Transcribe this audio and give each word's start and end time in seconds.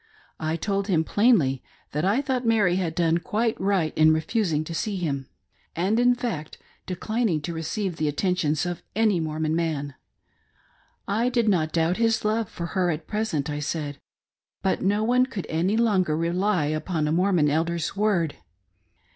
I 0.39 0.55
told 0.55 0.87
him 0.87 1.03
plainly 1.03 1.61
tha,t 1.91 2.05
I 2.07 2.23
thought 2.23 2.43
Mary 2.43 2.77
had 2.77 2.95
done 2.95 3.19
quite 3.19 3.55
right 3.61 3.95
in, 3.95 4.11
refusing 4.11 4.63
to 4.63 4.73
see 4.73 4.95
him. 4.95 5.27
ONE 5.27 5.27
OF 5.27 5.27
eve's. 5.27 5.75
165 5.75 5.87
and, 5.87 5.99
in 5.99 6.15
fact, 6.15 6.57
declining 6.87 7.41
to 7.41 7.53
receive 7.53 7.97
the 7.97 8.07
attentions 8.07 8.65
of 8.65 8.81
any 8.95 9.19
Mor 9.19 9.39
mon 9.39 9.55
man. 9.55 9.93
I 11.07 11.29
dfd 11.29 11.47
not 11.49 11.71
doubt 11.71 11.97
his 11.97 12.25
love 12.25 12.49
for 12.49 12.65
her 12.73 12.89
at 12.89 13.05
present, 13.05 13.47
I 13.47 13.59
said, 13.59 13.99
but 14.63 14.81
no 14.81 15.03
one 15.03 15.27
could 15.27 15.45
any 15.49 15.77
longer 15.77 16.17
rely 16.17 16.65
upon 16.65 17.07
a 17.07 17.11
Mormon 17.11 17.51
Elder's 17.51 17.89
if 17.89 17.97
ord. 17.99 18.37